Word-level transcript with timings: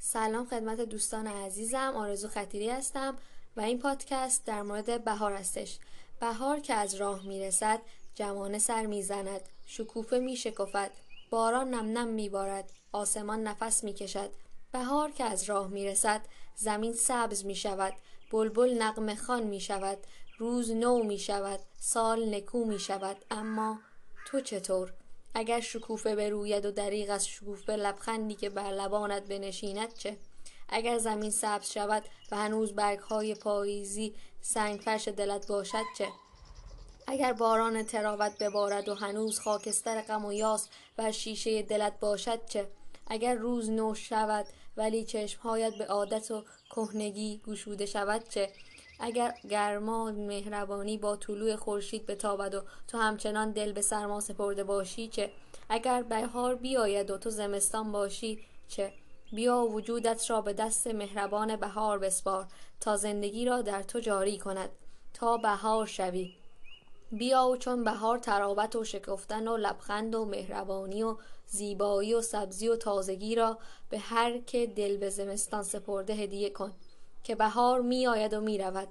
سلام 0.00 0.46
خدمت 0.46 0.80
دوستان 0.80 1.26
عزیزم 1.26 1.92
آرزو 1.96 2.28
خطیری 2.28 2.70
هستم 2.70 3.16
و 3.56 3.60
این 3.60 3.78
پادکست 3.78 4.44
در 4.44 4.62
مورد 4.62 5.04
بهار 5.04 5.32
هستش. 5.32 5.78
بهار 6.20 6.60
که 6.60 6.74
از 6.74 6.94
راه 6.94 7.26
می‌رسد 7.26 7.80
جوانه 8.14 8.58
سر 8.58 8.86
می‌زند. 8.86 9.40
شکوفه 9.66 10.18
میشکفد. 10.18 10.90
باران 11.30 11.74
نم 11.74 11.98
نم 11.98 12.08
میبارد. 12.08 12.72
آسمان 12.92 13.42
نفس 13.42 13.84
می‌کشد. 13.84 14.30
بهار 14.72 15.10
که 15.10 15.24
از 15.24 15.44
راه 15.44 15.68
می‌رسد 15.68 16.20
زمین 16.56 16.92
سبز 16.92 17.44
می‌شود. 17.44 17.92
بلبل 18.32 18.82
نقمه 18.82 19.14
خان 19.14 19.42
می‌شود. 19.42 19.98
روز 20.38 20.70
نو 20.70 21.02
می‌شود. 21.02 21.60
سال 21.78 22.34
نکو 22.34 22.64
می‌شود. 22.64 23.24
اما 23.30 23.78
تو 24.26 24.40
چطور؟ 24.40 24.92
اگر 25.38 25.60
شکوفه 25.60 26.16
بروید 26.16 26.66
و 26.66 26.70
دریغ 26.70 27.10
از 27.10 27.28
شکوفه 27.28 27.76
لبخندی 27.76 28.34
که 28.34 28.50
بر 28.50 28.70
لبانت 28.70 29.22
بنشیند 29.22 29.94
چه؟ 29.94 30.16
اگر 30.68 30.98
زمین 30.98 31.30
سبز 31.30 31.70
شود 31.70 32.02
و 32.30 32.36
هنوز 32.36 32.72
های 33.08 33.34
پاییزی 33.34 34.14
سنگ 34.40 34.80
فرش 34.80 35.08
دلت 35.08 35.46
باشد 35.46 35.84
چه؟ 35.98 36.08
اگر 37.06 37.32
باران 37.32 37.82
تراوت 37.82 38.38
ببارد 38.38 38.88
و 38.88 38.94
هنوز 38.94 39.40
خاکستر 39.40 40.00
غم 40.00 40.24
و 40.24 40.32
یاس 40.32 40.68
و 40.98 41.12
شیشه 41.12 41.62
دلت 41.62 42.00
باشد 42.00 42.46
چه؟ 42.46 42.68
اگر 43.06 43.34
روز 43.34 43.70
نو 43.70 43.94
شود 43.94 44.46
ولی 44.76 45.04
چشمهایت 45.04 45.74
به 45.74 45.86
عادت 45.86 46.30
و 46.30 46.44
کهنگی 46.70 47.40
گشوده 47.46 47.86
شود 47.86 48.28
چه؟ 48.28 48.52
اگر 48.98 49.34
گرما 49.50 50.10
مهربانی 50.10 50.98
با 50.98 51.16
طلوع 51.16 51.56
خورشید 51.56 52.06
بتابد 52.06 52.54
و 52.54 52.62
تو 52.88 52.98
همچنان 52.98 53.52
دل 53.52 53.72
به 53.72 53.82
سرما 53.82 54.20
سپرده 54.20 54.64
باشی 54.64 55.08
چه؟ 55.08 55.30
اگر 55.68 56.02
بهار 56.02 56.54
بیاید 56.54 57.10
و 57.10 57.18
تو 57.18 57.30
زمستان 57.30 57.92
باشی 57.92 58.38
چه؟ 58.68 58.92
بیا 59.32 59.56
وجودت 59.64 60.30
را 60.30 60.40
به 60.40 60.52
دست 60.52 60.86
مهربان 60.86 61.56
بهار 61.56 61.98
بسپار 61.98 62.46
تا 62.80 62.96
زندگی 62.96 63.44
را 63.44 63.62
در 63.62 63.82
تو 63.82 64.00
جاری 64.00 64.38
کند 64.38 64.70
تا 65.14 65.36
بهار 65.36 65.86
شوی. 65.86 66.34
بیا 67.12 67.46
و 67.46 67.56
چون 67.56 67.84
بهار 67.84 68.18
ترابت 68.18 68.76
و 68.76 68.84
شکفتن 68.84 69.48
و 69.48 69.56
لبخند 69.56 70.14
و 70.14 70.24
مهربانی 70.24 71.02
و 71.02 71.16
زیبایی 71.46 72.14
و 72.14 72.22
سبزی 72.22 72.68
و 72.68 72.76
تازگی 72.76 73.34
را 73.34 73.58
به 73.90 73.98
هر 73.98 74.38
که 74.38 74.66
دل 74.66 74.96
به 74.96 75.10
زمستان 75.10 75.62
سپرده 75.62 76.14
هدیه 76.14 76.50
کن. 76.50 76.72
که 77.28 77.34
بهار 77.34 77.80
می 77.80 78.06
آید 78.06 78.34
و 78.34 78.40
می 78.40 78.58
رود 78.58 78.88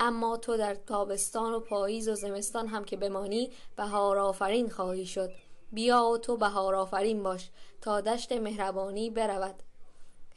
اما 0.00 0.36
تو 0.36 0.56
در 0.56 0.74
تابستان 0.74 1.54
و 1.54 1.60
پاییز 1.60 2.08
و 2.08 2.14
زمستان 2.14 2.66
هم 2.66 2.84
که 2.84 2.96
بمانی 2.96 3.50
بهار 3.76 4.18
آفرین 4.18 4.70
خواهی 4.70 5.06
شد. 5.06 5.30
بیا 5.72 6.04
و 6.04 6.18
تو 6.18 6.36
بهار 6.36 6.74
آفرین 6.74 7.22
باش 7.22 7.50
تا 7.80 8.00
دشت 8.00 8.32
مهربانی 8.32 9.10
برود. 9.10 9.54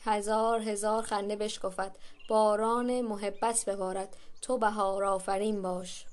هزار 0.03 0.59
هزار 0.61 1.03
خنده 1.03 1.35
بشکفد 1.35 1.95
باران 2.29 3.01
محبت 3.01 3.65
ببارد. 3.67 4.17
تو 4.41 4.57
بهار 4.57 5.03
آفرین 5.03 5.61
باش. 5.61 6.05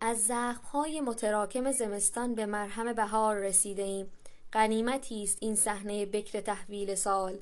از 0.00 0.26
زخمهای 0.26 1.00
متراکم 1.00 1.72
زمستان 1.72 2.34
به 2.34 2.46
مرهم 2.46 2.92
بهار 2.92 3.36
رسیده 3.36 3.82
ایم 3.82 4.12
غنیمتی 4.52 5.22
است 5.22 5.38
این 5.40 5.56
صحنه 5.56 6.06
بکر 6.06 6.40
تحویل 6.40 6.94
سال. 6.94 7.38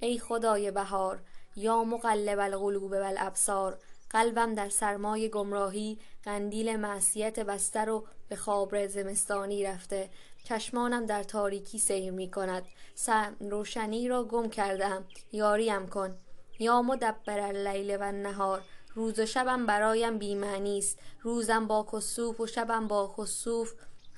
ای 0.00 0.18
خدای 0.18 0.70
بهار 0.70 1.20
یا 1.56 1.84
مقلب 1.84 2.38
القلوب 2.38 2.92
والابصار 2.92 3.78
قلبم 4.10 4.54
در 4.54 4.68
سرمای 4.68 5.28
گمراهی 5.28 5.98
قندیل 6.24 6.76
معصیت 6.76 7.40
بستر 7.40 7.90
و 7.90 8.06
به 8.28 8.36
خواب 8.36 8.86
زمستانی 8.86 9.64
رفته. 9.64 10.10
چشمانم 10.44 11.06
در 11.06 11.22
تاریکی 11.22 11.78
سیر 11.78 12.12
می 12.12 12.30
کند. 12.30 12.62
روشنی 13.40 14.08
را 14.08 14.24
گم 14.24 14.50
کردم 14.50 15.04
یاریم 15.32 15.86
کن. 15.86 16.18
یا 16.58 16.82
مدبر 16.82 17.40
اللیل 17.40 17.96
و 17.96 18.02
النهار 18.02 18.62
روز 18.94 19.18
و 19.18 19.26
شبم 19.26 19.66
برایم 19.66 20.18
بیمعنی 20.18 20.78
است. 20.78 20.98
روزم 21.20 21.66
با 21.66 21.86
کسوف 21.92 22.40
و 22.40 22.46
شبم 22.46 22.88
با 22.88 23.08
خسوف 23.08 23.72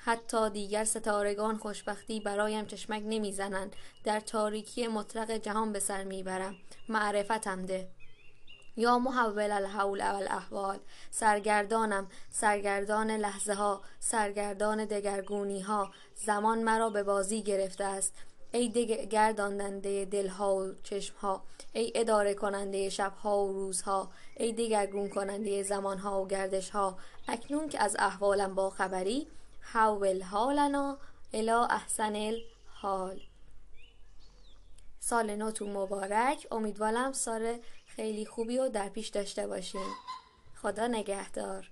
حتی 0.04 0.50
دیگر 0.50 0.84
ستارگان 0.84 1.58
خوشبختی 1.58 2.20
برایم 2.20 2.66
چشمک 2.66 3.02
نمی‌زنند. 3.06 3.76
در 4.04 4.20
تاریکی 4.20 4.86
مطلق 4.88 5.30
جهان 5.30 5.72
به 5.72 5.80
سر 5.80 6.04
می‌برم. 6.04 6.56
معرفتم 6.88 7.66
ده. 7.66 7.88
یا 8.76 8.98
محول 8.98 9.52
الحول 9.52 10.00
و 10.00 10.14
الاحوال 10.14 10.78
سرگردانم. 11.10 12.08
سرگردان 12.30 13.10
لحظه 13.10 13.54
ها 13.54 13.82
سرگردان 14.00 14.84
دگرگونی 14.84 15.60
ها 15.60 15.90
زمان 16.14 16.62
مرا 16.62 16.90
به 16.90 17.02
بازی 17.02 17.42
گرفته 17.42 17.84
است. 17.84 18.14
ای 18.52 18.68
گرداندنده 19.10 20.04
دلها 20.04 20.56
و 20.56 20.72
چشمها. 20.82 21.42
ای 21.72 21.92
اداره 21.94 22.34
کننده 22.34 22.88
شبها 22.88 23.44
و 23.44 23.52
روزها. 23.52 24.10
ای 24.36 24.52
دگرگون 24.52 25.08
کننده 25.08 25.62
زمانها 25.62 26.22
و 26.22 26.28
گردشها. 26.28 26.98
اکنون 27.28 27.68
که 27.68 27.82
از 27.82 27.96
احوالم 27.98 28.54
با 28.54 28.70
خبری 28.70 29.26
حول 29.62 30.22
حالنا 30.22 30.98
الى 31.32 31.50
احسن 31.50 32.16
الحال. 32.16 33.20
سال 35.00 35.36
نوتون 35.36 35.72
مبارک. 35.72 36.46
امیدوارم 36.50 37.12
سال 37.12 37.58
خیلی 37.86 38.26
خوبی 38.26 38.58
رو 38.58 38.68
در 38.68 38.88
پیش 38.88 39.08
داشته 39.08 39.46
باشین. 39.46 39.92
خدا 40.62 40.86
نگهدار. 40.86 41.70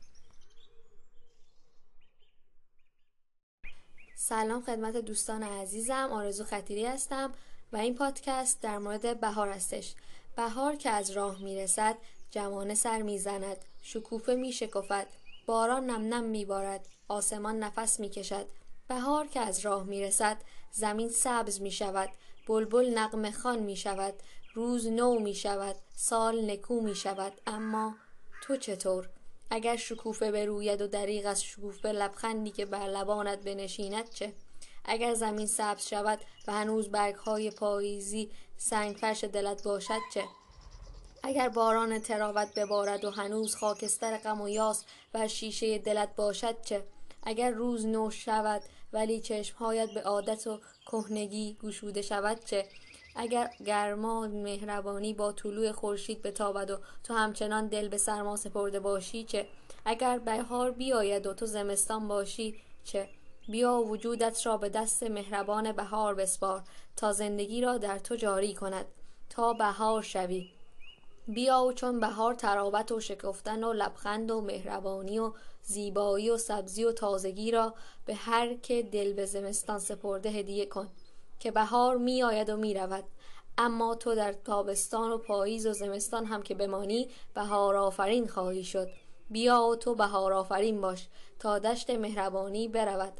سلام 4.16 4.62
خدمت 4.62 4.96
دوستان 4.96 5.42
عزیزم. 5.42 6.08
آرزو 6.12 6.44
خطیری 6.44 6.86
هستم 6.86 7.32
و 7.72 7.76
این 7.76 7.94
پادکست 7.94 8.60
در 8.60 8.78
مورد 8.78 9.20
بهار 9.20 9.48
هستش. 9.48 9.94
بهار 10.36 10.76
که 10.76 10.90
از 10.90 11.10
راه 11.10 11.42
می‌رسد 11.42 11.96
جوانه 12.30 12.74
سر 12.74 13.02
می‌زند. 13.02 13.64
شکوفه 13.82 14.34
میشکفد 14.34 15.06
باران 15.50 15.90
نم 15.90 16.14
نم 16.14 16.24
میبارد 16.24 16.88
آسمان 17.08 17.58
نفس 17.58 18.00
می‌کشد. 18.00 18.46
بهار 18.88 19.26
که 19.26 19.40
از 19.40 19.60
راه 19.60 19.84
می‌رسد 19.84 20.36
زمین 20.72 21.08
سبز 21.08 21.60
می 21.60 21.70
شود 21.70 22.08
بلبل 22.46 22.98
نقمه 22.98 23.30
خان 23.30 23.58
می 23.58 23.76
شود 23.76 24.14
روز 24.54 24.86
نو 24.86 25.18
می 25.18 25.34
شود 25.34 25.76
سال 25.96 26.50
نکو 26.50 26.80
می 26.80 26.94
شود 26.94 27.32
اما 27.46 27.94
تو 28.42 28.56
چطور؟ 28.56 29.08
اگر 29.50 29.76
شکوفه 29.76 30.32
بروید 30.32 30.80
و 30.80 30.86
دریغ 30.86 31.26
از 31.26 31.44
شکوفه 31.44 31.92
لبخندی 31.92 32.50
که 32.50 32.66
بر 32.66 32.86
لبانت 32.86 33.38
بنشیند 33.38 34.10
چه؟ 34.10 34.32
اگر 34.84 35.14
زمین 35.14 35.46
سبز 35.46 35.86
شود 35.86 36.20
و 36.46 36.52
هنوز 36.52 36.88
های 37.24 37.50
پاییزی 37.50 38.30
سنگ 38.56 38.96
فرش 38.96 39.24
دلت 39.24 39.62
باشد 39.62 40.00
چه؟ 40.14 40.24
اگر 41.22 41.48
باران 41.48 41.98
تراوت 41.98 42.54
ببارد 42.54 43.04
و 43.04 43.10
هنوز 43.10 43.56
خاکستر 43.56 44.16
غم 44.16 44.40
و 44.40 44.48
یاس 44.48 44.84
و 45.14 45.28
شیشه 45.28 45.78
دلت 45.78 46.16
باشد 46.16 46.62
چه؟ 46.62 46.84
اگر 47.22 47.50
روز 47.50 47.86
نو 47.86 48.10
شود 48.10 48.62
ولی 48.92 49.20
چشمهایت 49.20 49.90
به 49.90 50.02
عادت 50.02 50.46
و 50.46 50.60
کهنگی 50.86 51.56
گشوده 51.62 52.02
شود 52.02 52.44
چه؟ 52.44 52.66
اگر 53.16 53.50
گرما 53.66 54.26
مهربانی 54.26 55.14
با 55.14 55.32
طلوع 55.32 55.72
خورشید 55.72 56.22
بتابد 56.22 56.70
و 56.70 56.78
تو 57.04 57.14
همچنان 57.14 57.66
دل 57.66 57.88
به 57.88 57.98
سرما 57.98 58.36
سپرده 58.36 58.80
باشی 58.80 59.24
چه؟ 59.24 59.46
اگر 59.84 60.18
بهار 60.18 60.70
بیاید 60.70 61.26
و 61.26 61.34
تو 61.34 61.46
زمستان 61.46 62.08
باشی 62.08 62.54
چه؟ 62.84 63.08
بیا 63.48 63.80
وجودت 63.80 64.46
را 64.46 64.56
به 64.56 64.68
دست 64.68 65.02
مهربان 65.02 65.72
بهار 65.72 66.14
بسپار 66.14 66.62
تا 66.96 67.12
زندگی 67.12 67.60
را 67.60 67.78
در 67.78 67.98
تو 67.98 68.16
جاری 68.16 68.54
کند 68.54 68.86
تا 69.30 69.52
بهار 69.52 70.02
شوی. 70.02 70.59
بیا 71.28 71.64
و 71.64 71.72
چون 71.72 72.00
بهار 72.00 72.34
ترابت 72.34 72.92
و 72.92 73.00
شکفتن 73.00 73.64
و 73.64 73.72
لبخند 73.72 74.30
و 74.30 74.40
مهربانی 74.40 75.18
و 75.18 75.32
زیبایی 75.62 76.30
و 76.30 76.36
سبزی 76.36 76.84
و 76.84 76.92
تازگی 76.92 77.50
را 77.50 77.74
به 78.06 78.14
هر 78.14 78.54
که 78.54 78.82
دل 78.82 79.12
به 79.12 79.26
زمستان 79.26 79.78
سپرده 79.78 80.28
هدیه 80.28 80.66
کن 80.66 80.88
که 81.40 81.50
بهار 81.50 81.96
می 81.96 82.22
آید 82.22 82.50
و 82.50 82.56
می 82.56 82.74
رود 82.74 83.04
اما 83.58 83.94
تو 83.94 84.14
در 84.14 84.32
تابستان 84.32 85.10
و 85.10 85.18
پاییز 85.18 85.66
و 85.66 85.72
زمستان 85.72 86.24
هم 86.24 86.42
که 86.42 86.54
بمانی 86.54 87.08
بهار 87.34 87.76
آفرین 87.76 88.28
خواهی 88.28 88.64
شد. 88.64 88.88
بیا 89.30 89.62
و 89.62 89.76
تو 89.76 89.94
بهار 89.94 90.32
آفرین 90.32 90.80
باش 90.80 91.08
تا 91.38 91.58
دشت 91.58 91.90
مهربانی 91.90 92.68
برود. 92.68 93.12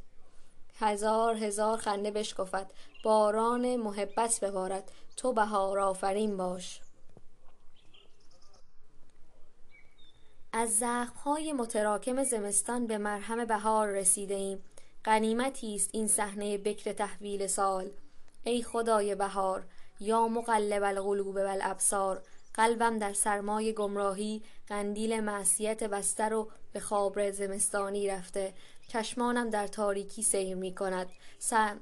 هزار 0.79 1.35
هزار 1.35 1.79
خنده 1.79 2.11
بشکفد. 2.11 2.71
باران 3.05 3.77
محبت 3.77 4.39
ببارد. 4.43 4.93
تو 5.17 5.33
بهار 5.33 5.79
آفرین 5.79 6.37
باش. 6.37 6.81
از 10.53 10.79
زخمهای 10.79 11.53
متراکم 11.53 12.25
زمستان 12.25 12.87
به 12.87 12.99
مرهم 12.99 13.45
بهار 13.45 13.89
رسیده 13.89 14.35
ایم 14.35 14.65
غنیمتی 15.05 15.75
است 15.75 15.91
این 15.93 16.09
صحنه 16.09 16.59
بکر 16.59 16.93
تحویل 16.93 17.47
سال. 17.47 17.91
ای 18.45 18.63
خدای 18.63 19.15
بهار 19.15 19.65
یا 20.01 20.29
مقلب 20.29 20.83
القلوب 20.83 21.37
والابصار 21.37 22.23
قلبم 22.55 22.99
در 22.99 23.13
سرمای 23.13 23.73
گمراهی 23.73 24.43
قندیل 24.69 25.21
معصیت 25.21 25.85
بستر 25.85 26.35
و 26.35 26.51
به 26.73 26.81
خواب 26.81 27.31
زمستانی 27.31 28.09
رفته. 28.09 28.55
چشمانم 28.89 29.51
در 29.51 29.67
تاریکی 29.67 30.23
سیر 30.23 30.57
می 30.57 30.75
کند. 30.75 31.07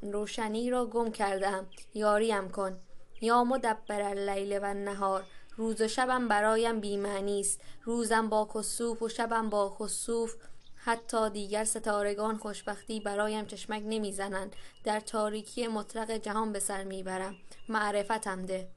روشنی 0.03 0.71
را 0.71 0.87
گم 0.87 1.11
کردم 1.11 1.67
یاریم 1.95 2.49
کن. 2.49 2.81
یا 3.21 3.45
مدبر 3.45 4.03
اللیل 4.03 4.59
و 4.63 4.75
نهار 4.75 5.25
روز 5.59 5.81
و 5.81 5.89
شبم 5.89 6.29
برایم 6.29 6.81
بیمعنی 6.81 7.41
است. 7.41 7.61
روزم 7.85 8.29
با 8.29 8.49
کسوف 8.55 9.03
و 9.03 9.09
شبم 9.09 9.51
با 9.51 9.71
خسوف. 9.71 10.35
حتی 10.77 11.31
دیگر 11.31 11.65
ستارگان 11.65 12.37
خوشبختی 12.39 13.01
برایم 13.01 13.47
چشمک 13.47 13.83
نمی‌زنند. 13.87 14.57
در 14.85 15.01
تاریکی 15.01 15.69
مطلق 15.69 16.11
جهان 16.11 16.53
به 16.53 16.59
سر 16.59 16.85
می‌برم. 16.85 17.37
معرفتم 17.69 18.47
ده. 18.47 18.69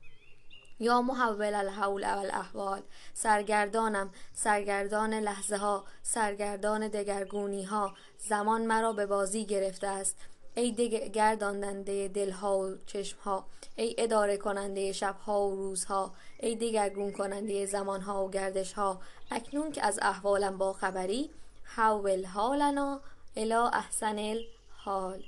یا 0.79 1.01
محول 1.01 1.53
الحول 1.55 2.03
و 2.03 2.17
الاحوال 2.17 2.81
سرگردانم. 3.13 4.11
سرگردان 4.33 5.13
لحظه 5.13 5.57
ها 5.57 5.85
سرگردان 6.03 6.87
دگرگونی 6.87 7.63
ها 7.63 7.93
زمان 8.17 8.65
مرا 8.65 8.93
به 8.93 9.05
بازی 9.05 9.45
گرفته 9.45 9.87
است. 9.87 10.17
ای 10.55 10.71
گرداندنده 11.13 12.07
دلها 12.07 12.59
و 12.59 12.75
چشمها 12.85 13.45
ای 13.75 13.95
اداره 13.97 14.37
کننده 14.37 14.91
شبها 14.91 15.47
و 15.47 15.55
روزها 15.55 16.13
ای 16.39 16.55
دگرگون 16.55 17.11
کننده 17.11 17.65
زمانها 17.65 18.25
و 18.25 18.29
گردشها. 18.29 19.01
اکنون 19.31 19.71
که 19.71 19.85
از 19.85 19.99
احوالم 20.01 20.57
با 20.57 20.73
خبری 20.73 21.29
حول 21.63 22.25
حالنا 22.25 23.01
الى 23.35 23.53
احسن 23.53 24.19
الحال. 24.19 25.23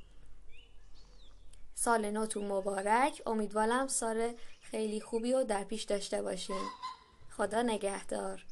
سال 1.76 2.12
نوتون 2.12 2.48
مبارک. 2.48 3.22
امیدوارم 3.26 3.88
سال 3.88 4.34
خیلی 4.62 5.02
خوبی 5.02 5.34
رو 5.34 5.44
در 5.44 5.64
پیش 5.64 5.84
داشته 5.84 6.22
باشین. 6.22 6.68
خدا 7.38 7.62
نگهدار. 7.62 8.46